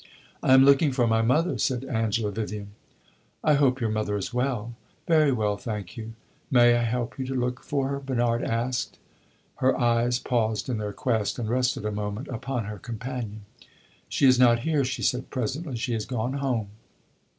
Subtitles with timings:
[0.41, 2.69] "I am looking for my mother," said Angela Vivian.
[3.43, 4.73] "I hope your mother is well."
[5.07, 6.13] "Very well, thank you."
[6.49, 8.97] "May I help you to look for her?" Bernard asked.
[9.57, 13.45] Her eyes paused in their quest, and rested a moment upon her companion.
[14.09, 15.75] "She is not here," she said presently.
[15.77, 16.69] "She has gone home."